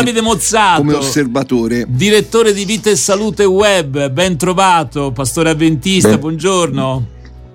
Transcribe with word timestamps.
Davide 0.00 0.22
Mozzato, 0.22 0.80
come 0.80 0.94
osservatore. 0.94 1.84
Direttore 1.86 2.54
di 2.54 2.64
Vita 2.64 2.88
e 2.88 2.96
Salute 2.96 3.44
Web, 3.44 4.08
ben 4.08 4.38
trovato, 4.38 5.12
pastore 5.12 5.50
avventista, 5.50 6.08
ben, 6.08 6.20
buongiorno. 6.20 7.06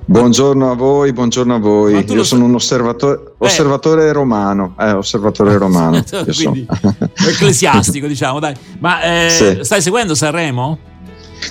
Buongiorno 0.05 0.69
a 0.69 0.75
voi, 0.75 1.11
buongiorno 1.11 1.55
a 1.55 1.57
voi. 1.57 2.05
Io 2.07 2.23
sono 2.23 2.45
un 2.45 2.53
osservatore, 2.53 3.19
eh. 3.23 3.31
osservatore 3.39 4.11
romano, 4.11 4.75
eh, 4.79 4.91
osservatore 4.91 5.57
romano. 5.57 6.03
Quindi, 6.35 6.67
ecclesiastico, 7.15 8.05
diciamo, 8.07 8.39
dai. 8.39 8.53
Ma 8.77 9.01
eh, 9.01 9.29
sì. 9.31 9.63
stai 9.63 9.81
seguendo 9.81 10.13
Sanremo? 10.13 10.77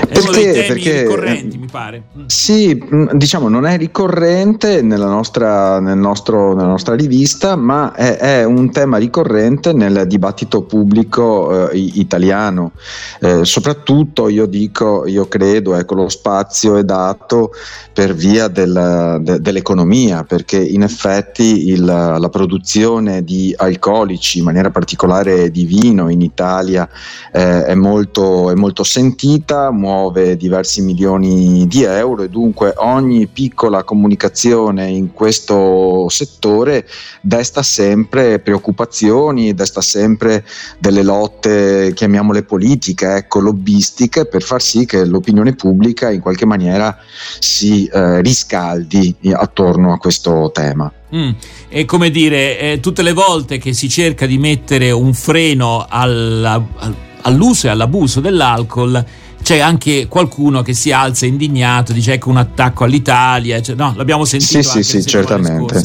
È 0.01 0.07
perché, 0.07 0.21
uno 0.21 0.31
dei 0.31 0.53
temi 0.53 0.67
perché, 0.67 1.03
ricorrenti, 1.03 1.59
mi 1.59 1.69
pare. 1.71 2.03
Mm. 2.17 2.23
Sì, 2.27 2.83
mm, 2.95 3.09
diciamo, 3.13 3.49
non 3.49 3.67
è 3.67 3.77
ricorrente 3.77 4.83
nella 4.83 5.07
nostra, 5.07 5.81
nel 5.81 5.99
nostro, 5.99 6.55
nella 6.55 6.69
nostra 6.69 6.95
rivista, 6.95 7.57
ma 7.57 7.93
è, 7.93 8.17
è, 8.17 8.45
un 8.45 8.71
tema 8.71 8.99
ricorrente 8.99 9.73
nel 9.73 10.07
dibattito 10.07 10.63
pubblico 10.63 11.71
eh, 11.71 11.77
italiano. 11.77 12.73
Eh, 13.21 13.45
soprattutto 13.45 14.29
io 14.29 14.47
dico, 14.47 15.07
io 15.07 15.27
credo, 15.29 15.75
ecco, 15.75 15.95
lo 15.95 16.09
spazio 16.09 16.77
è 16.77 16.85
dato 16.85 17.53
per 17.93 18.15
via 18.15 18.49
del, 18.49 19.19
de, 19.21 19.41
dell'economia, 19.41 20.25
perché 20.25 20.59
in 20.59 20.83
effetti 20.83 21.69
il, 21.69 21.85
la 21.85 22.29
produzione 22.31 23.25
di 23.25 23.55
alcolici, 23.57 24.39
in 24.39 24.45
maniera 24.45 24.71
particolare 24.71 25.51
di 25.51 25.65
vino 25.65 26.09
in 26.09 26.21
Italia, 26.21 26.89
eh, 27.33 27.65
è, 27.65 27.75
molto, 27.75 28.51
è 28.51 28.55
molto 28.55 28.85
sentita, 28.85 29.71
muove 29.81 30.37
diversi 30.37 30.83
milioni 30.83 31.67
di 31.67 31.83
euro 31.83 32.23
e 32.23 32.29
dunque 32.29 32.75
ogni 32.77 33.27
piccola 33.27 33.83
comunicazione 33.83 34.89
in 34.89 35.13
questo 35.13 36.07
settore 36.09 36.87
desta 37.23 37.63
sempre 37.63 38.39
preoccupazioni, 38.39 39.55
desta 39.55 39.81
sempre 39.81 40.45
delle 40.79 41.03
lotte, 41.03 41.93
chiamiamole 41.95 42.43
politiche, 42.43 43.15
ecco, 43.15 43.41
lobbistiche, 43.41 44.27
per 44.27 44.43
far 44.43 44.61
sì 44.61 44.85
che 44.85 45.05
l'opinione 45.05 45.55
pubblica 45.55 46.11
in 46.11 46.21
qualche 46.21 46.45
maniera 46.45 46.97
si 47.39 47.87
eh, 47.87 48.21
riscaldi 48.21 49.17
attorno 49.33 49.93
a 49.93 49.99
questo 49.99 50.51
tema. 50.53 50.93
Mm. 51.15 51.31
È 51.69 51.85
come 51.87 52.11
dire, 52.11 52.59
eh, 52.59 52.81
tutte 52.81 53.03
le 53.03 53.13
volte 53.13 53.59
che 53.59 53.73
si 53.73 53.89
cerca 53.89 54.27
di 54.27 54.39
mettere 54.39 54.91
un 54.91 55.13
freno 55.15 55.87
alla, 55.89 56.63
all'uso 57.23 57.67
e 57.67 57.71
all'abuso 57.71 58.21
dell'alcol, 58.21 59.05
c'è 59.43 59.59
anche 59.59 60.07
qualcuno 60.09 60.63
che 60.63 60.75
si 60.75 60.93
alza 60.93 61.27
indignato, 61.27 61.93
dice 61.93 62.15
ecco 62.15 62.31
un 62.31 62.37
attacco 62.37 62.85
all'Italia, 62.85 63.61
cioè, 63.61 63.75
no, 63.75 63.93
l'abbiamo 63.97 64.25
sentito. 64.25 64.63
Sì, 64.63 64.83
sì, 64.83 65.01
sì, 65.01 65.07
certamente. 65.07 65.83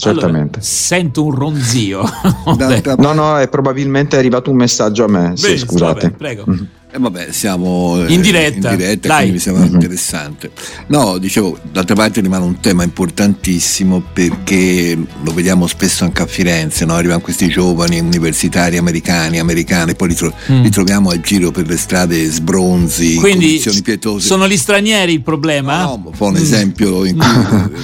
Certamente. 0.00 0.58
Allora, 0.58 0.60
sento 0.60 1.24
un 1.24 1.34
ronzio. 1.34 2.02
no, 2.98 3.12
no, 3.12 3.38
è 3.38 3.48
probabilmente 3.48 4.16
arrivato 4.16 4.50
un 4.50 4.56
messaggio 4.56 5.04
a 5.04 5.08
me. 5.08 5.30
Beh, 5.30 5.36
sì, 5.36 5.58
scusate. 5.58 6.00
Vabbè, 6.00 6.16
prego. 6.16 6.44
Mm-hmm. 6.48 6.64
Eh 6.90 6.98
vabbè, 6.98 7.32
siamo 7.32 8.02
eh, 8.06 8.12
in 8.14 8.22
diretta, 8.22 8.70
in 8.70 8.76
diretta 8.78 9.16
quindi 9.16 9.32
mi 9.32 9.38
sembra 9.38 9.62
mm-hmm. 9.62 9.74
interessante. 9.74 10.50
No, 10.86 11.18
dicevo, 11.18 11.58
d'altra 11.70 11.94
parte 11.94 12.22
rimane 12.22 12.46
un 12.46 12.60
tema 12.60 12.82
importantissimo 12.82 14.02
perché 14.10 14.96
lo 15.22 15.34
vediamo 15.34 15.66
spesso 15.66 16.04
anche 16.04 16.22
a 16.22 16.26
Firenze, 16.26 16.86
no? 16.86 16.94
arrivano 16.94 17.20
questi 17.20 17.48
giovani 17.48 17.98
universitari 17.98 18.78
americani, 18.78 19.38
americane, 19.38 19.94
poi 19.96 20.08
li, 20.08 20.14
tro- 20.14 20.34
mm. 20.50 20.62
li, 20.62 20.70
troviamo 20.70 21.10
a 21.10 21.20
giro 21.20 21.50
per 21.50 21.66
le 21.66 21.76
strade 21.76 22.24
sbronzi, 22.24 23.16
quindi 23.16 23.32
in 23.32 23.40
condizioni 23.40 23.82
pietose. 23.82 24.26
Sono 24.26 24.48
gli 24.48 24.56
stranieri 24.56 25.12
il 25.12 25.22
problema? 25.22 25.82
No, 25.82 26.00
no 26.04 26.12
fa 26.12 26.24
un 26.24 26.36
esempio 26.36 27.04
in 27.04 27.18
cui 27.20 27.76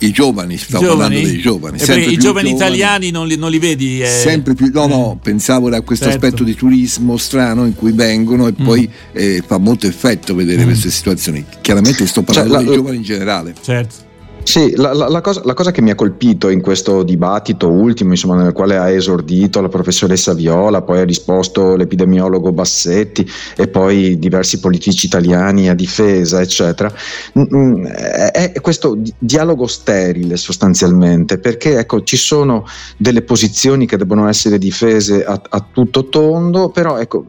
I 0.00 0.12
giovani, 0.12 0.56
stavo 0.56 0.84
giovani? 0.84 0.98
parlando 1.00 1.28
dei 1.28 1.38
giovani. 1.38 1.76
I 2.12 2.18
giovani, 2.18 2.50
italiani 2.50 3.10
non 3.10 3.26
li, 3.26 3.36
non 3.36 3.50
li 3.50 3.58
vedi? 3.58 4.00
Eh. 4.00 4.06
Sempre 4.06 4.54
più, 4.54 4.70
no, 4.72 4.86
no, 4.86 5.12
eh. 5.14 5.18
pensavo 5.22 5.68
a 5.68 5.80
questo 5.80 6.08
certo. 6.08 6.24
aspetto 6.24 6.44
di 6.44 6.54
turismo 6.54 7.16
strano 7.16 7.66
in 7.66 7.74
cui 7.74 7.92
vengono 7.92 8.46
e 8.46 8.54
mm. 8.58 8.64
poi 8.64 8.88
eh, 9.12 9.42
fa 9.44 9.58
molto 9.58 9.86
effetto 9.86 10.34
vedere 10.34 10.62
mm. 10.62 10.66
queste 10.66 10.90
situazioni. 10.90 11.44
Chiaramente 11.60 12.06
sto 12.06 12.22
parlando 12.22 12.52
cioè, 12.52 12.62
dei 12.62 12.68
la, 12.68 12.76
giovani 12.76 12.96
in 12.96 13.02
generale. 13.02 13.54
Certo. 13.60 14.06
Sì, 14.48 14.74
la, 14.76 14.94
la, 14.94 15.08
la, 15.08 15.20
cosa, 15.20 15.42
la, 15.44 15.52
cosa, 15.52 15.72
che 15.72 15.82
mi 15.82 15.90
ha 15.90 15.94
colpito 15.94 16.48
in 16.48 16.62
questo 16.62 17.02
dibattito 17.02 17.68
ultimo, 17.68 18.12
insomma, 18.12 18.34
nel 18.34 18.54
quale 18.54 18.78
ha 18.78 18.88
esordito 18.88 19.60
la 19.60 19.68
professoressa 19.68 20.32
Viola, 20.32 20.80
poi 20.80 21.00
ha 21.00 21.04
risposto 21.04 21.76
l'epidemiologo 21.76 22.50
Bassetti 22.50 23.30
e 23.58 23.68
poi 23.68 24.18
diversi 24.18 24.58
politici 24.58 25.04
italiani 25.04 25.68
a 25.68 25.74
difesa, 25.74 26.40
eccetera, 26.40 26.90
mm, 27.38 27.42
mm, 27.54 27.84
è 27.84 28.52
questo 28.62 28.96
dialogo 29.18 29.66
sterile 29.66 30.38
sostanzialmente, 30.38 31.36
perché 31.36 31.80
ecco, 31.80 32.02
ci 32.02 32.16
sono 32.16 32.64
delle 32.96 33.20
posizioni 33.20 33.84
che 33.84 33.98
devono 33.98 34.28
essere 34.28 34.56
difese 34.56 35.26
a, 35.26 35.38
a 35.46 35.66
tutto 35.70 36.08
tondo, 36.08 36.70
però 36.70 36.96
ecco, 36.96 37.26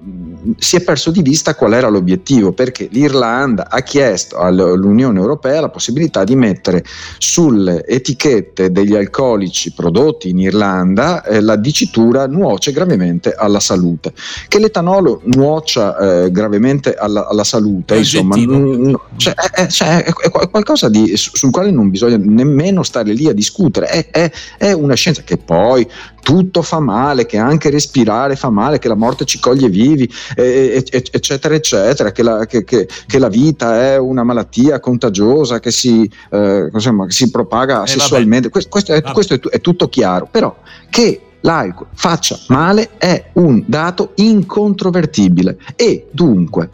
si 0.57 0.77
è 0.77 0.83
perso 0.83 1.11
di 1.11 1.21
vista 1.21 1.53
qual 1.53 1.73
era 1.73 1.89
l'obiettivo, 1.89 2.53
perché 2.53 2.87
l'Irlanda 2.89 3.67
ha 3.69 3.81
chiesto 3.81 4.37
all'Unione 4.37 5.19
Europea 5.19 5.59
la 5.59 5.69
possibilità 5.69 6.23
di 6.23 6.37
mettere 6.37 6.85
sulle 7.17 7.85
etichette 7.85 8.71
degli 8.71 8.95
alcolici 8.95 9.71
prodotti 9.73 10.29
in 10.29 10.39
Irlanda 10.39 11.23
eh, 11.23 11.41
la 11.41 11.55
dicitura 11.55 12.27
nuoce 12.27 12.71
gravemente 12.71 13.33
alla 13.33 13.59
salute. 13.59 14.13
Che 14.47 14.59
l'etanolo 14.59 15.21
nuocia 15.25 15.97
eh, 15.97 16.31
gravemente 16.31 16.93
alla, 16.93 17.27
alla 17.27 17.43
salute, 17.43 17.97
insomma, 17.97 18.35
n- 18.35 18.97
cioè, 19.17 19.33
è, 19.33 19.67
cioè, 19.67 20.03
è, 20.03 20.11
è, 20.11 20.29
qualcosa 20.29 20.89
di, 20.89 21.15
sul 21.15 21.51
quale 21.51 21.71
non 21.71 21.89
bisogna 21.89 22.17
nemmeno 22.17 22.83
stare 22.83 23.13
lì 23.13 23.27
a 23.27 23.33
discutere, 23.33 24.09
è, 24.09 24.31
è 24.57 24.71
una 24.71 24.95
scienza 24.95 25.21
che 25.23 25.37
poi 25.37 25.87
tutto 26.21 26.61
fa 26.61 26.79
male, 26.79 27.25
che 27.25 27.37
anche 27.37 27.69
respirare 27.69 28.35
fa 28.35 28.49
male, 28.49 28.79
che 28.79 28.87
la 28.87 28.95
morte 28.95 29.25
ci 29.25 29.39
coglie 29.39 29.69
vivi, 29.69 30.07
eh, 30.35 30.83
eccetera, 30.91 31.55
eccetera, 31.55 32.11
che 32.11 32.23
la, 32.23 32.45
che, 32.45 32.63
che, 32.63 32.87
che 33.07 33.19
la, 33.19 33.29
vita 33.29 33.81
è 33.81 33.97
una 33.97 34.23
malattia 34.23 34.79
contagiosa 34.79 35.59
che 35.59 35.71
si, 35.71 36.09
eh, 36.31 36.69
insomma, 36.99 37.05
che 37.05 37.11
si 37.11 37.29
propaga 37.29 37.83
eh, 37.83 37.87
sessualmente. 37.87 38.49
Questo, 38.49 38.69
questo, 38.69 38.93
è, 38.93 39.01
questo 39.01 39.33
è, 39.35 39.39
è 39.39 39.61
tutto 39.61 39.87
chiaro, 39.89 40.27
però 40.29 40.55
che 40.89 41.21
l'alcol 41.41 41.87
faccia 41.93 42.37
male 42.47 42.91
è 42.97 43.29
un 43.33 43.63
dato 43.65 44.11
incontrovertibile. 44.15 45.57
E 45.75 46.07
dunque 46.11 46.69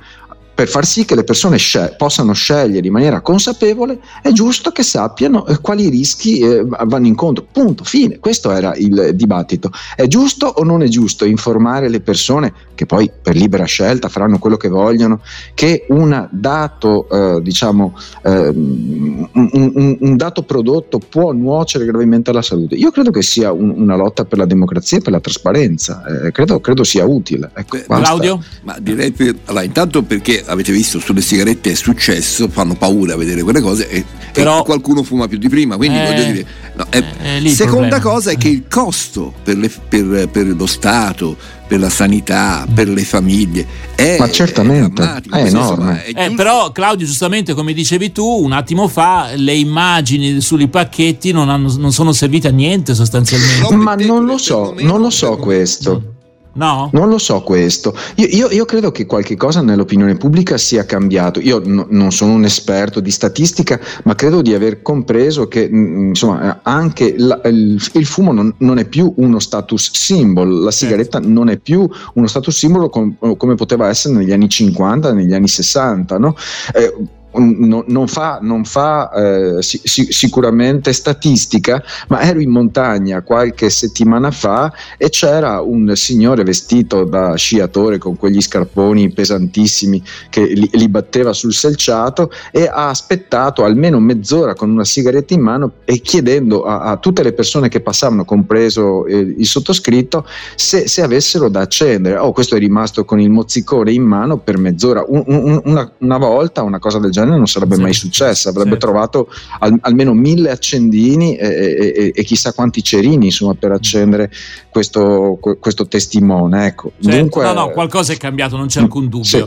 per 0.55 0.69
far 0.69 0.85
sì 0.85 1.03
che 1.03 1.15
le 1.15 1.25
persone 1.25 1.57
scel- 1.57 1.95
possano 1.97 2.31
scegliere 2.31 2.87
in 2.87 2.93
maniera 2.93 3.19
consapevole, 3.19 3.99
è 4.21 4.31
giusto 4.31 4.71
che 4.71 4.83
sappiano 4.83 5.45
eh, 5.45 5.59
quali 5.59 5.89
rischi 5.89 6.39
eh, 6.39 6.65
vanno 6.65 7.07
incontro. 7.07 7.45
Punto, 7.51 7.83
fine. 7.83 8.19
Questo 8.19 8.51
era 8.51 8.73
il 8.75 9.11
dibattito. 9.13 9.69
È 9.95 10.07
giusto 10.07 10.47
o 10.47 10.63
non 10.63 10.81
è 10.81 10.87
giusto 10.87 11.25
informare 11.25 11.89
le 11.89 11.99
persone, 11.99 12.53
che 12.73 12.85
poi 12.85 13.11
per 13.21 13.35
libera 13.35 13.65
scelta 13.65 14.07
faranno 14.07 14.39
quello 14.39 14.55
che 14.55 14.69
vogliono, 14.69 15.19
che 15.53 15.85
un 15.89 16.27
dato, 16.31 17.09
eh, 17.09 17.41
diciamo, 17.41 17.93
un, 18.23 19.27
un, 19.33 19.97
un, 19.99 20.15
dato 20.15 20.43
prodotto 20.43 20.99
può 20.99 21.33
nuocere 21.33 21.85
gravemente 21.85 22.29
alla 22.29 22.41
salute? 22.41 22.75
Io 22.75 22.91
credo 22.91 23.11
che 23.11 23.21
sia 23.21 23.51
un, 23.51 23.73
una 23.75 23.97
lotta 23.97 24.23
per 24.23 24.37
la 24.37 24.45
democrazia 24.45 24.99
e 24.99 25.01
per 25.01 25.11
la 25.11 25.19
trasparenza. 25.19 26.03
Eh, 26.05 26.31
credo, 26.31 26.61
credo, 26.61 26.85
sia 26.85 27.05
utile. 27.05 27.51
Ecco, 27.53 27.77
Claudio? 27.87 28.41
Ma 28.63 28.77
direi 28.79 29.11
per, 29.11 29.35
allora, 29.45 29.63
intanto 29.63 30.01
perché 30.03 30.43
avete 30.45 30.71
visto 30.71 30.99
sulle 30.99 31.21
sigarette 31.21 31.71
è 31.71 31.75
successo, 31.75 32.47
fanno 32.49 32.75
paura 32.75 33.13
a 33.13 33.17
vedere 33.17 33.43
quelle 33.43 33.61
cose 33.61 33.87
e, 33.89 34.03
Però, 34.31 34.61
e 34.61 34.63
qualcuno 34.63 35.03
fuma 35.03 35.27
più 35.27 35.37
di 35.37 35.49
prima, 35.49 35.75
quindi 35.77 35.97
eh, 35.97 36.05
voglio 36.05 36.23
dire... 36.23 36.45
No, 36.75 36.85
è, 36.89 37.03
è 37.41 37.47
seconda 37.47 38.01
cosa 38.01 38.31
è 38.31 38.37
che 38.37 38.49
il 38.49 38.63
costo 38.69 39.33
per, 39.43 39.57
le, 39.57 39.71
per, 39.87 40.27
per 40.29 40.47
lo 40.47 40.65
Stato, 40.65 41.37
per 41.67 41.79
la 41.79 41.89
sanità, 41.89 42.67
per 42.71 42.89
le 42.89 43.03
famiglie. 43.03 43.65
È, 43.95 44.17
Ma 44.19 44.29
certamente, 44.29 45.01
è, 45.01 45.21
è 45.29 45.45
enorme. 45.45 46.03
È 46.03 46.25
eh, 46.25 46.33
però 46.33 46.71
Claudio, 46.71 47.05
giustamente 47.05 47.53
come 47.53 47.71
dicevi 47.73 48.11
tu 48.11 48.25
un 48.25 48.51
attimo 48.51 48.87
fa, 48.87 49.31
le 49.35 49.53
immagini 49.53 50.41
sui 50.41 50.67
pacchetti 50.67 51.31
non, 51.31 51.49
hanno, 51.49 51.73
non 51.77 51.93
sono 51.93 52.11
servite 52.11 52.49
a 52.49 52.51
niente 52.51 52.93
sostanzialmente. 52.93 53.73
Ma 53.75 53.95
non 53.95 54.25
lo 54.25 54.37
so, 54.37 54.75
non 54.79 54.99
lo 54.99 55.09
so 55.09 55.37
questo. 55.37 56.14
No? 56.55 56.89
Non 56.93 57.09
lo 57.09 57.17
so 57.17 57.41
questo. 57.41 57.95
Io, 58.15 58.27
io, 58.27 58.49
io, 58.49 58.65
credo 58.65 58.91
che 58.91 59.05
qualche 59.05 59.35
cosa 59.35 59.61
nell'opinione 59.61 60.15
pubblica 60.15 60.57
sia 60.57 60.85
cambiato. 60.85 61.39
Io 61.39 61.61
no, 61.63 61.85
non 61.89 62.11
sono 62.11 62.33
un 62.33 62.45
esperto 62.45 63.01
di 63.01 63.11
statistica, 63.11 63.79
ma 64.03 64.15
credo 64.15 64.41
di 64.41 64.53
aver 64.53 64.81
compreso 64.81 65.47
che 65.47 65.69
mm, 65.69 66.07
insomma, 66.09 66.59
anche 66.63 67.15
la, 67.17 67.41
il, 67.45 67.81
il, 67.93 68.05
fumo 68.05 68.31
non, 68.31 68.53
non, 68.59 68.77
è 68.77 68.85
più 68.85 69.13
uno 69.17 69.39
status 69.39 69.91
symbol, 69.93 70.61
la 70.61 70.71
sigaretta 70.71 71.19
certo. 71.19 71.33
non 71.33 71.49
è 71.49 71.57
più 71.57 71.89
uno 72.13 72.27
status 72.27 72.55
symbol 72.55 72.89
com, 72.89 73.15
come 73.35 73.55
poteva 73.55 73.89
essere 73.89 74.15
negli 74.15 74.31
anni 74.31 74.47
50, 74.47 75.11
negli 75.11 75.33
anni 75.33 75.49
60. 75.49 76.17
No? 76.17 76.35
Eh, 76.73 76.93
non, 77.37 77.83
non 77.87 78.07
fa, 78.07 78.39
non 78.41 78.63
fa 78.63 79.11
eh, 79.11 79.61
si, 79.61 79.79
si, 79.83 80.07
sicuramente 80.11 80.93
statistica, 80.93 81.83
ma 82.07 82.21
ero 82.21 82.39
in 82.39 82.49
montagna 82.49 83.21
qualche 83.21 83.69
settimana 83.69 84.31
fa 84.31 84.71
e 84.97 85.09
c'era 85.09 85.61
un 85.61 85.95
signore 85.95 86.43
vestito 86.43 87.03
da 87.03 87.35
sciatore 87.35 87.97
con 87.97 88.17
quegli 88.17 88.41
scarponi 88.41 89.11
pesantissimi 89.11 90.01
che 90.29 90.45
li, 90.45 90.69
li 90.71 90.89
batteva 90.89 91.33
sul 91.33 91.53
selciato 91.53 92.31
e 92.51 92.67
ha 92.67 92.89
aspettato 92.89 93.63
almeno 93.63 93.99
mezz'ora 93.99 94.53
con 94.53 94.69
una 94.69 94.85
sigaretta 94.85 95.33
in 95.33 95.41
mano 95.41 95.71
e 95.85 95.99
chiedendo 95.99 96.63
a, 96.63 96.81
a 96.81 96.97
tutte 96.97 97.23
le 97.23 97.33
persone 97.33 97.69
che 97.69 97.81
passavano, 97.81 98.25
compreso 98.25 99.05
eh, 99.05 99.17
il 99.37 99.45
sottoscritto, 99.45 100.25
se, 100.55 100.87
se, 100.87 101.01
avessero 101.01 101.49
da 101.49 101.61
accendere. 101.61 102.17
Oh, 102.17 102.31
questo 102.31 102.55
è 102.55 102.59
rimasto 102.59 103.05
con 103.05 103.19
il 103.19 103.29
mozzicone 103.29 103.91
in 103.91 104.03
mano 104.03 104.37
per 104.37 104.57
mezz'ora. 104.57 105.03
Un, 105.07 105.23
un, 105.27 105.61
una, 105.65 105.91
una 105.99 106.17
volta 106.17 106.63
una 106.63 106.79
cosa 106.79 106.99
del 106.99 107.11
genere 107.11 107.24
genere 107.25 107.37
non 107.37 107.47
sarebbe 107.47 107.75
sì, 107.75 107.81
mai 107.81 107.93
successa, 107.93 108.49
avrebbe 108.49 108.73
sì. 108.73 108.77
trovato 108.77 109.29
al, 109.59 109.77
almeno 109.81 110.13
mille 110.13 110.51
accendini 110.51 111.35
e, 111.35 111.47
e, 111.47 112.11
e, 112.15 112.23
chissà 112.23 112.53
quanti 112.53 112.81
cerini 112.81 113.25
insomma, 113.25 113.53
per 113.53 113.71
accendere 113.71 114.31
questo, 114.69 115.37
questo 115.59 115.87
testimone. 115.87 116.67
Ecco. 116.67 116.91
Certo. 116.99 117.17
Dunque, 117.17 117.43
no, 117.43 117.53
no, 117.53 117.69
qualcosa 117.69 118.13
è 118.13 118.17
cambiato, 118.17 118.55
non 118.57 118.67
c'è 118.67 118.79
alcun 118.79 119.09
dubbio. 119.09 119.23
Sì. 119.23 119.45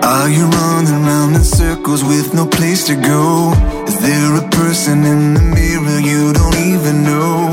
Are 0.01 0.29
you 0.29 0.49
running 0.49 1.05
around 1.05 1.35
in 1.35 1.43
circles 1.43 2.01
with 2.03 2.33
no 2.33 2.47
place 2.47 2.83
to 2.85 2.95
go? 2.95 3.53
There 4.07 4.35
a 4.37 4.47
person 4.51 5.03
in 5.03 5.33
the 5.33 5.41
mirror 5.41 5.99
you 5.99 6.31
don't 6.31 6.55
even 6.55 7.03
know? 7.03 7.51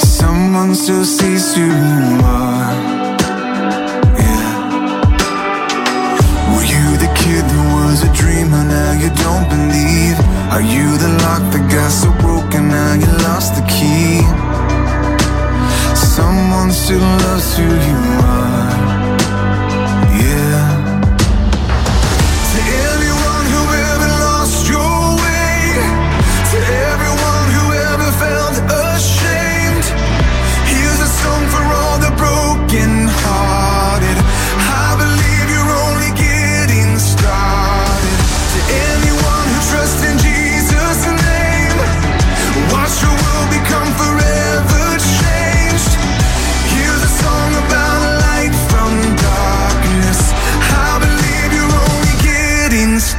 Someone 0.00 0.74
still 0.74 1.04
sees 1.04 1.54
who 1.54 1.62
you 1.62 2.18
are. 2.24 2.74
Yeah. 4.18 4.50
Were 6.50 6.66
you 6.74 6.86
the 7.04 7.10
kid 7.22 7.44
who 7.54 7.62
was 7.78 8.02
a 8.02 8.12
dreamer? 8.20 8.64
Now 8.64 8.92
you 9.02 9.10
don't 9.24 9.46
believe. 9.48 10.18
Are 10.50 10.66
you 10.74 10.86
the 10.98 11.10
lock 11.22 11.42
that 11.52 11.64
got 11.70 11.92
so 11.92 12.10
broken? 12.18 12.66
Now 12.66 12.94
you 12.94 13.06
lost 13.28 13.54
the 13.54 13.64
key. 13.74 14.26
Someone 15.94 16.72
still 16.72 16.98
loves 16.98 17.56
who 17.56 17.62
you 17.62 17.98
are. 18.26 18.43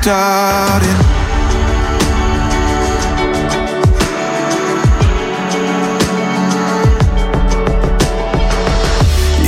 Started 0.05 0.97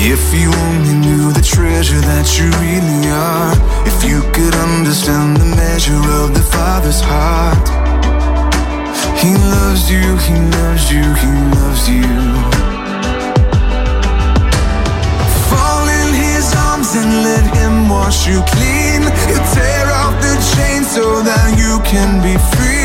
If 0.02 0.34
you 0.34 0.50
only 0.66 0.96
knew 1.06 1.32
the 1.32 1.46
treasure 1.46 2.02
that 2.02 2.26
you 2.40 2.50
really 2.58 3.06
are. 3.12 3.54
If 3.86 3.98
you 4.10 4.22
could 4.34 4.56
understand 4.74 5.38
the 5.38 5.46
measure 5.46 6.02
of 6.22 6.34
the 6.34 6.46
Father's 6.56 7.02
heart. 7.02 7.68
He 9.22 9.36
loves 9.54 9.92
you, 9.92 10.08
He 10.26 10.38
loves 10.58 10.86
you, 10.90 11.06
He 11.22 11.32
loves 11.58 11.84
you. 11.88 12.08
Fall 15.52 15.86
in 16.02 16.10
His 16.26 16.48
arms 16.66 16.96
and 16.96 17.12
let 17.28 17.46
Him 17.56 17.90
wash 17.90 18.26
you 18.26 18.42
clean. 18.54 19.02
He'll 19.30 19.67
chain 20.56 20.84
so 20.84 21.22
that 21.24 21.58
you 21.58 21.80
can 21.84 22.22
be 22.22 22.38
free. 22.56 22.77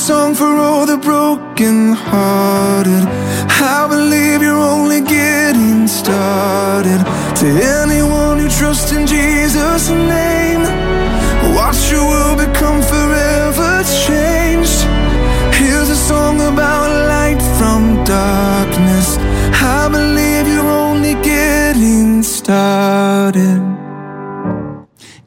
Song 0.00 0.34
for 0.34 0.56
all 0.56 0.86
the 0.86 0.96
broken 0.96 1.92
hearted. 1.92 3.04
I 3.76 3.86
believe 3.86 4.40
you're 4.40 4.64
only 4.76 5.02
getting 5.02 5.86
started. 5.86 7.00
To 7.40 7.46
anyone 7.80 8.38
who 8.38 8.48
trusts 8.48 8.92
in 8.92 9.06
Jesus' 9.06 9.90
name, 9.90 10.19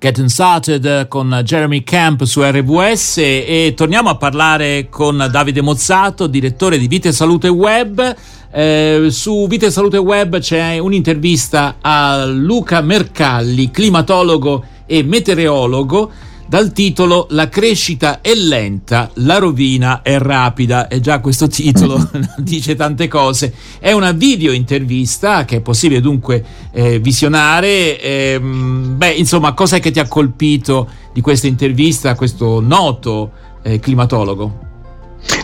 Getting 0.03 0.27
Started 0.27 1.07
con 1.07 1.43
Jeremy 1.45 1.81
Camp 1.85 2.25
su 2.25 2.41
RWS 2.41 3.19
e 3.19 3.71
torniamo 3.73 4.09
a 4.09 4.17
parlare 4.17 4.89
con 4.89 5.29
Davide 5.31 5.61
Mozzato, 5.61 6.27
direttore 6.27 6.77
di 6.77 6.89
Vite 6.89 7.13
Salute 7.13 7.47
Web. 7.47 8.13
Eh, 8.51 9.07
su 9.11 9.47
Vite 9.47 9.71
Salute 9.71 9.99
Web 9.99 10.39
c'è 10.39 10.77
un'intervista 10.77 11.75
a 11.79 12.25
Luca 12.25 12.81
Mercalli, 12.81 13.71
climatologo 13.71 14.65
e 14.85 15.03
meteorologo 15.03 16.11
dal 16.53 16.71
titolo 16.71 17.25
La 17.31 17.49
crescita 17.49 18.21
è 18.21 18.35
lenta, 18.35 19.09
la 19.15 19.39
rovina 19.39 20.03
è 20.03 20.19
rapida 20.19 20.87
e 20.87 20.99
già 20.99 21.19
questo 21.19 21.47
titolo 21.47 21.97
dice 22.37 22.75
tante 22.75 23.07
cose. 23.07 23.51
È 23.79 23.91
una 23.91 24.11
video 24.11 24.51
intervista 24.51 25.45
che 25.45 25.55
è 25.55 25.61
possibile 25.61 25.99
dunque 25.99 26.45
eh, 26.71 26.99
visionare. 26.99 27.99
Eh, 27.99 28.39
beh, 28.39 29.13
insomma, 29.13 29.53
cosa 29.53 29.77
è 29.77 29.79
che 29.79 29.89
ti 29.89 29.99
ha 29.99 30.07
colpito 30.07 30.87
di 31.11 31.21
questa 31.21 31.47
intervista, 31.47 32.13
questo 32.13 32.61
noto 32.61 33.31
eh, 33.63 33.79
climatologo? 33.79 34.59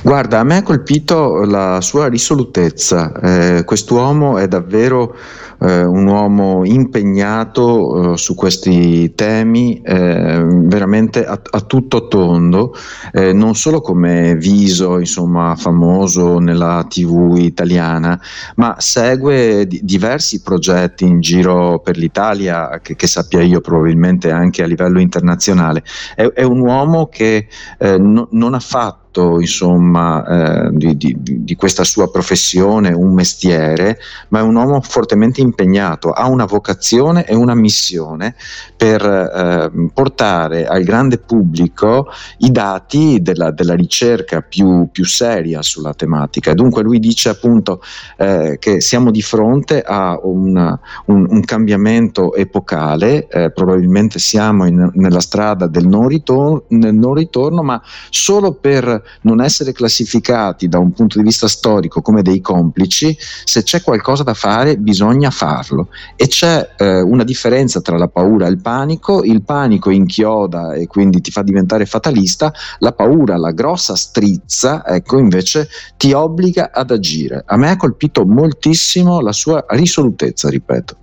Guarda, 0.03 0.39
a 0.39 0.43
me 0.43 0.57
ha 0.57 0.63
colpito 0.63 1.43
la 1.43 1.81
sua 1.81 2.07
risolutezza. 2.07 3.11
Eh, 3.19 3.63
quest'uomo 3.63 4.37
è 4.37 4.47
davvero 4.47 5.15
eh, 5.61 5.83
un 5.83 6.07
uomo 6.07 6.63
impegnato 6.65 8.13
eh, 8.13 8.17
su 8.17 8.35
questi 8.35 9.13
temi, 9.15 9.81
eh, 9.81 10.43
veramente 10.45 11.25
a, 11.25 11.39
a, 11.49 11.61
tutto 11.61 12.07
tondo, 12.07 12.73
eh, 13.11 13.33
non 13.33 13.55
solo 13.55 13.81
come 13.81 14.35
viso 14.35 14.99
insomma, 14.99 15.55
famoso 15.55 16.39
nella 16.39 16.85
TV 16.87 17.35
italiana, 17.37 18.19
ma 18.55 18.75
segue 18.79 19.67
di, 19.67 19.81
diversi 19.83 20.41
progetti 20.41 21.05
in 21.05 21.19
giro 21.19 21.79
per 21.79 21.97
l'Italia, 21.97 22.79
che, 22.81 22.95
che, 22.95 23.07
sappia 23.07 23.41
io 23.41 23.59
probabilmente 23.61 24.31
anche 24.31 24.63
a 24.63 24.67
livello 24.67 24.99
internazionale. 24.99 25.83
È, 26.15 26.23
è 26.23 26.43
un 26.43 26.59
uomo 26.59 27.07
che 27.07 27.47
eh, 27.77 27.97
no, 27.97 28.27
non 28.31 28.53
ha 28.53 28.59
fatto 28.59 29.08
insomma, 29.11 30.67
eh, 30.67 30.69
di, 30.71 30.95
di, 30.95 31.15
di, 31.19 31.55
questa 31.55 31.83
sua 31.83 32.11
professione 32.11 32.93
un 32.93 33.13
mestiere, 33.13 33.97
ma 34.29 34.39
è 34.39 34.41
un 34.43 34.55
uomo 34.55 34.79
fortemente 34.81 35.41
impegnato, 35.41 36.11
ha 36.11 36.27
una 36.27 36.45
vocazione 36.45 37.25
e 37.25 37.35
una 37.35 37.55
missione 37.55 38.35
per 38.77 39.03
eh, 39.03 39.89
portare 39.93 40.67
al 40.67 40.83
grande 40.83 41.17
pubblico 41.17 42.07
i 42.39 42.51
dati 42.51 43.21
della, 43.21 43.51
della 43.51 43.73
ricerca 43.73 44.41
più, 44.41 44.87
più, 44.91 45.05
seria 45.05 45.61
sulla 45.63 45.93
tematica. 45.93 46.53
Dunque 46.53 46.83
lui 46.83 46.99
dice 46.99 47.29
appunto 47.29 47.81
eh, 48.17 48.57
che 48.59 48.79
siamo 48.79 49.09
di 49.11 49.21
fronte 49.21 49.81
a 49.81 50.19
una, 50.21 50.79
un, 51.05 51.25
un, 51.29 51.41
cambiamento 51.41 52.35
epocale, 52.35 53.27
eh, 53.27 53.51
probabilmente 53.51 54.19
siamo 54.19 54.65
in, 54.65 54.91
nella 54.93 55.19
strada 55.19 55.67
del 55.67 55.87
non, 55.87 56.07
ritorno, 56.07 56.63
nel 56.69 56.93
non 56.93 57.15
ritorno, 57.15 57.63
ma 57.63 57.81
solo 58.09 58.53
per 58.53 58.98
non 59.21 59.41
essere 59.41 59.71
classificati 59.71 60.67
da 60.67 60.79
un 60.79 60.91
punto 60.91 61.17
di 61.17 61.23
vista 61.23 61.47
storico 61.47 62.01
come 62.01 62.21
dei 62.21 62.41
complici, 62.41 63.15
se 63.43 63.63
c'è 63.63 63.81
qualcosa 63.81 64.23
da 64.23 64.33
fare 64.33 64.77
bisogna 64.77 65.29
farlo. 65.29 65.89
E 66.15 66.27
c'è 66.27 66.75
eh, 66.77 67.01
una 67.01 67.23
differenza 67.23 67.81
tra 67.81 67.97
la 67.97 68.07
paura 68.07 68.47
e 68.47 68.49
il 68.49 68.61
panico, 68.61 69.23
il 69.23 69.43
panico 69.43 69.89
inchioda 69.89 70.73
e 70.73 70.87
quindi 70.87 71.21
ti 71.21 71.31
fa 71.31 71.43
diventare 71.43 71.85
fatalista, 71.85 72.53
la 72.79 72.91
paura, 72.91 73.37
la 73.37 73.51
grossa 73.51 73.95
strizza, 73.95 74.85
ecco 74.85 75.17
invece 75.17 75.67
ti 75.97 76.11
obbliga 76.13 76.71
ad 76.73 76.91
agire. 76.91 77.43
A 77.45 77.57
me 77.57 77.69
ha 77.69 77.77
colpito 77.77 78.25
moltissimo 78.25 79.21
la 79.21 79.33
sua 79.33 79.65
risolutezza, 79.69 80.49
ripeto. 80.49 80.97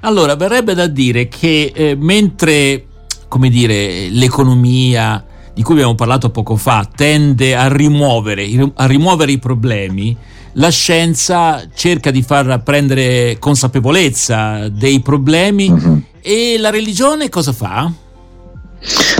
Allora, 0.00 0.34
verrebbe 0.34 0.74
da 0.74 0.86
dire 0.86 1.28
che 1.28 1.72
eh, 1.74 1.94
mentre, 1.94 2.86
come 3.28 3.50
dire, 3.50 4.08
l'economia, 4.08 5.22
di 5.60 5.66
cui 5.66 5.74
abbiamo 5.74 5.94
parlato 5.94 6.30
poco 6.30 6.56
fa, 6.56 6.88
tende 6.96 7.54
a 7.54 7.68
rimuovere, 7.68 8.48
a 8.76 8.86
rimuovere 8.86 9.32
i 9.32 9.38
problemi, 9.38 10.16
la 10.54 10.70
scienza 10.70 11.68
cerca 11.74 12.10
di 12.10 12.22
far 12.22 12.62
prendere 12.62 13.36
consapevolezza 13.38 14.70
dei 14.70 15.00
problemi 15.00 15.68
uh-huh. 15.68 16.02
e 16.22 16.56
la 16.58 16.70
religione 16.70 17.28
cosa 17.28 17.52
fa? 17.52 17.92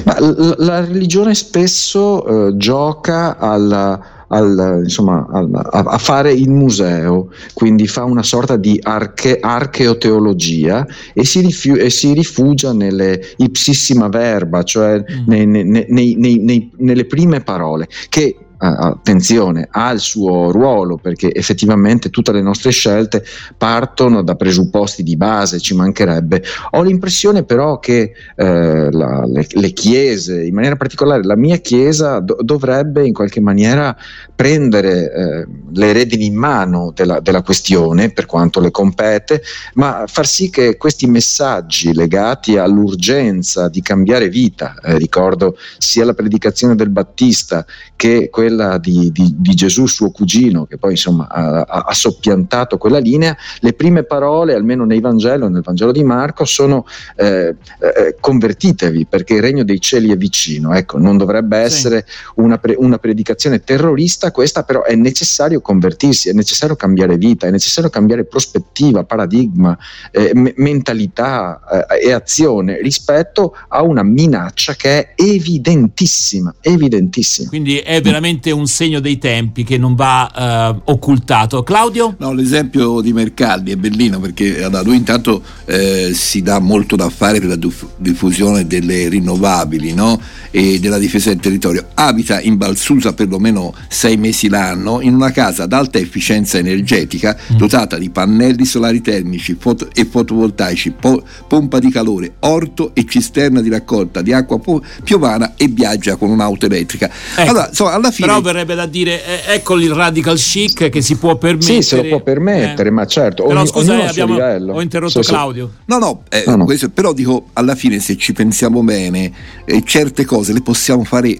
La, 0.04 0.54
la, 0.56 0.80
religione 0.80 1.34
spesso 1.34 2.24
uh, 2.24 2.56
gioca 2.56 3.36
alla 3.36 4.19
al, 4.32 4.80
insomma, 4.84 5.26
al, 5.30 5.50
a, 5.52 5.78
a, 5.78 5.98
fare 5.98 6.32
il 6.32 6.50
museo, 6.50 7.30
quindi 7.52 7.86
fa 7.86 8.04
una 8.04 8.22
sorta 8.22 8.56
di 8.56 8.78
arche, 8.82 9.38
archeoteologia 9.40 10.86
e 11.12 11.24
si, 11.24 11.40
rifiu- 11.40 11.80
e 11.80 11.90
si, 11.90 12.12
rifugia 12.12 12.72
nelle 12.72 13.20
ipsissima 13.36 14.08
verba, 14.08 14.62
cioè 14.62 14.98
mm. 14.98 15.24
nei, 15.26 15.46
nei, 15.46 16.16
nei, 16.16 16.70
nelle 16.76 17.04
prime 17.06 17.40
parole, 17.40 17.88
che 18.08 18.36
attenzione, 18.60 19.68
ha 19.70 19.90
il 19.90 20.00
suo 20.00 20.50
ruolo 20.50 20.96
perché 20.96 21.34
effettivamente 21.34 22.10
tutte 22.10 22.32
le 22.32 22.42
nostre 22.42 22.70
scelte 22.70 23.24
partono 23.56 24.22
da 24.22 24.34
presupposti 24.34 25.02
di 25.02 25.16
base, 25.16 25.60
ci 25.60 25.74
mancherebbe. 25.74 26.42
Ho 26.72 26.82
l'impressione 26.82 27.44
però 27.44 27.78
che 27.78 28.12
eh, 28.36 28.90
la, 28.90 29.24
le, 29.24 29.46
le, 29.48 29.72
chiese, 29.72 30.44
in 30.44 30.54
maniera 30.54 30.76
particolare 30.76 31.24
la 31.24 31.36
mia 31.36 31.56
chiesa, 31.56 32.20
do, 32.20 32.36
dovrebbe 32.40 33.06
in 33.06 33.14
qualche 33.14 33.40
maniera 33.40 33.96
prendere 34.34 35.12
eh, 35.12 35.46
le 35.72 35.92
redini 35.92 36.26
in 36.26 36.34
mano 36.34 36.92
della, 36.94 37.20
della, 37.20 37.42
questione 37.42 38.10
per 38.10 38.26
quanto 38.26 38.60
le 38.60 38.70
compete, 38.70 39.42
ma 39.74 40.04
far 40.06 40.26
sì 40.26 40.50
che 40.50 40.76
questi 40.76 41.06
messaggi 41.06 41.94
legati 41.94 42.58
all'urgenza 42.58 43.68
di 43.68 43.80
cambiare 43.80 44.28
vita, 44.28 44.74
eh, 44.82 44.98
ricordo 44.98 45.56
sia 45.78 46.04
la 46.04 46.14
predicazione 46.14 46.74
del 46.74 46.90
Battista 46.90 47.64
che 47.96 48.28
quella 48.30 48.49
quella 48.50 48.78
di, 48.78 49.10
di, 49.12 49.34
di, 49.36 49.54
Gesù, 49.54 49.86
suo 49.86 50.10
cugino, 50.10 50.66
che 50.66 50.76
poi 50.76 50.92
insomma 50.92 51.28
ha, 51.28 51.62
ha, 51.62 51.94
soppiantato 51.94 52.78
quella 52.78 52.98
linea, 52.98 53.36
le 53.60 53.72
prime 53.74 54.02
parole, 54.02 54.54
almeno 54.54 54.84
nei 54.84 55.00
Vangelo, 55.00 55.48
nel 55.48 55.62
Vangelo 55.62 55.92
di 55.92 56.02
Marco, 56.02 56.44
sono 56.44 56.84
eh, 57.16 57.54
eh, 57.78 58.16
convertitevi 58.18 59.06
perché 59.06 59.34
il 59.34 59.42
regno 59.42 59.62
dei 59.62 59.80
cieli 59.80 60.10
è 60.10 60.16
vicino. 60.16 60.74
Ecco, 60.74 60.98
non 60.98 61.16
dovrebbe 61.16 61.58
essere 61.58 62.04
sì. 62.06 62.32
una, 62.36 62.58
pre, 62.58 62.74
una, 62.76 62.98
predicazione 62.98 63.62
terrorista 63.62 64.32
questa, 64.32 64.64
però 64.64 64.82
è 64.82 64.94
necessario 64.96 65.60
convertirsi, 65.60 66.28
è 66.28 66.32
necessario 66.32 66.74
cambiare 66.74 67.16
vita, 67.16 67.46
è 67.46 67.50
necessario 67.50 67.90
cambiare 67.90 68.24
prospettiva, 68.24 69.04
paradigma, 69.04 69.78
eh, 70.10 70.32
me, 70.34 70.52
mentalità 70.56 71.86
eh, 71.88 72.08
e 72.08 72.12
azione 72.12 72.80
rispetto 72.80 73.54
a 73.68 73.82
una 73.82 74.02
minaccia 74.02 74.74
che 74.74 74.90
è 74.90 75.12
evidentissima, 75.14 76.54
evidentissima. 76.60 77.48
Quindi 77.48 77.78
è 77.78 78.00
veramente 78.00 78.39
sicuramente 78.40 78.50
un 78.50 78.66
segno 78.66 79.00
dei 79.00 79.18
tempi 79.18 79.64
che 79.64 79.76
non 79.76 79.94
va 79.94 80.74
uh, 80.84 80.90
occultato. 80.90 81.62
Claudio? 81.62 82.14
No, 82.18 82.32
l'esempio 82.32 83.00
di 83.00 83.12
Mercalli 83.12 83.72
è 83.72 83.76
bellino 83.76 84.18
perché 84.18 84.64
allora, 84.64 84.82
lui 84.82 84.96
intanto 84.96 85.42
eh, 85.66 86.12
si 86.14 86.42
dà 86.42 86.58
molto 86.58 86.96
da 86.96 87.10
fare 87.10 87.38
per 87.38 87.48
la 87.48 87.58
diffusione 87.96 88.66
delle 88.66 89.08
rinnovabili 89.08 89.92
no? 89.92 90.20
e 90.50 90.80
della 90.80 90.98
difesa 90.98 91.28
del 91.30 91.38
territorio. 91.38 91.88
Abita 91.94 92.40
in 92.40 92.56
Balsusa 92.56 93.12
perlomeno 93.12 93.74
sei 93.88 94.16
mesi 94.16 94.48
l'anno 94.48 95.00
in 95.00 95.14
una 95.14 95.30
casa 95.30 95.64
ad 95.64 95.72
alta 95.72 95.98
efficienza 95.98 96.58
energetica 96.58 97.36
mm. 97.52 97.56
dotata 97.56 97.98
di 97.98 98.10
pannelli 98.10 98.64
solari 98.64 99.00
termici 99.00 99.56
foto- 99.58 99.90
e 99.92 100.04
fotovoltaici, 100.04 100.92
po- 100.92 101.22
pompa 101.46 101.78
di 101.78 101.90
calore, 101.90 102.34
orto 102.40 102.92
e 102.94 103.04
cisterna 103.06 103.60
di 103.60 103.68
raccolta 103.68 104.22
di 104.22 104.32
acqua 104.32 104.58
po- 104.58 104.82
piovana 105.04 105.54
e 105.56 105.68
viaggia 105.68 106.16
con 106.16 106.30
un'auto 106.30 106.66
elettrica. 106.66 107.10
Ecco. 107.36 107.50
Allora, 107.50 107.68
insomma, 107.68 107.92
alla 107.92 108.10
fine 108.10 108.29
però 108.30 108.40
verrebbe 108.40 108.74
da 108.74 108.86
dire 108.86 109.24
eh, 109.24 109.54
ecco 109.54 109.78
il 109.78 109.92
radical 109.92 110.36
chic 110.36 110.88
che 110.88 111.02
si 111.02 111.16
può 111.16 111.36
permettere 111.36 111.82
sì 111.82 111.82
se 111.82 111.96
lo 111.96 112.08
può 112.08 112.20
permettere 112.20 112.88
eh. 112.88 112.92
ma 112.92 113.06
certo 113.06 113.44
però 113.44 113.64
scusa 113.66 114.06
abbiamo, 114.06 114.36
ho 114.72 114.80
interrotto 114.80 115.22
sì, 115.22 115.30
Claudio 115.30 115.70
no 115.86 115.98
no, 115.98 116.22
eh, 116.28 116.44
no, 116.46 116.56
no. 116.56 116.64
Questo, 116.64 116.88
però 116.90 117.12
dico 117.12 117.48
alla 117.54 117.74
fine 117.74 117.98
se 117.98 118.16
ci 118.16 118.32
pensiamo 118.32 118.82
bene 118.82 119.32
eh, 119.64 119.82
certe 119.84 120.24
cose 120.24 120.52
le 120.52 120.62
possiamo 120.62 121.04
fare 121.04 121.36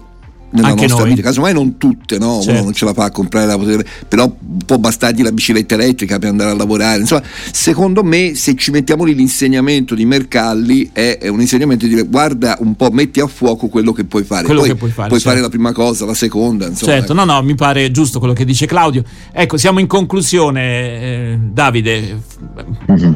nella 0.51 0.67
Anche 0.67 0.81
nostra 0.81 1.03
noi. 1.05 1.09
vita, 1.13 1.21
casomai 1.27 1.53
non 1.53 1.77
tutte, 1.77 2.17
no? 2.17 2.35
Certo. 2.41 2.51
Uno 2.51 2.63
non 2.63 2.73
ce 2.73 2.85
la 2.85 2.93
fa 2.93 3.05
a 3.05 3.11
comprare 3.11 3.45
la 3.47 3.57
poter- 3.57 3.85
però 4.07 4.33
può 4.65 4.77
bastargli 4.77 5.21
la 5.23 5.31
bicicletta 5.31 5.75
elettrica 5.75 6.19
per 6.19 6.29
andare 6.29 6.51
a 6.51 6.55
lavorare. 6.55 6.99
Insomma, 6.99 7.23
secondo 7.51 8.03
me, 8.03 8.35
se 8.35 8.55
ci 8.55 8.71
mettiamo 8.71 9.03
lì 9.03 9.15
l'insegnamento 9.15 9.95
di 9.95 10.05
Mercalli 10.05 10.89
è, 10.91 11.17
è 11.19 11.27
un 11.27 11.41
insegnamento 11.41 11.85
di 11.85 11.93
dire 11.95 12.05
guarda 12.07 12.57
un 12.59 12.75
po', 12.75 12.89
metti 12.91 13.19
a 13.19 13.27
fuoco 13.27 13.67
quello 13.67 13.91
che 13.93 14.03
puoi 14.03 14.23
fare. 14.23 14.45
Quello 14.45 14.61
Poi 14.61 14.69
che 14.69 14.75
puoi 14.75 14.91
fare, 14.91 15.17
certo. 15.19 15.39
la 15.41 15.49
prima 15.49 15.71
cosa, 15.71 16.05
la 16.05 16.13
seconda, 16.13 16.67
insomma. 16.67 16.91
Certo, 16.93 17.13
no, 17.13 17.23
no, 17.23 17.41
mi 17.41 17.55
pare 17.55 17.89
giusto 17.91 18.19
quello 18.19 18.33
che 18.33 18.45
dice 18.45 18.65
Claudio. 18.65 19.03
Ecco, 19.31 19.57
siamo 19.57 19.79
in 19.79 19.87
conclusione, 19.87 20.61
eh, 21.01 21.37
Davide. 21.51 22.19
Mhm. 22.87 23.15